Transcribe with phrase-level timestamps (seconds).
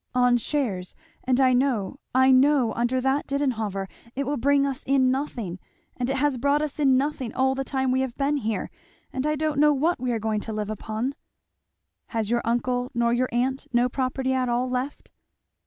[0.15, 0.95] "On shares
[1.25, 5.59] and I know, I know, under that Didenhover it will bring us in nothing,
[5.95, 8.71] and it has brought us in nothing all the time we have been here;
[9.13, 11.13] and I don't know what we are going to live upon."
[12.07, 15.11] "Has your uncle nor your aunt no property at all left?"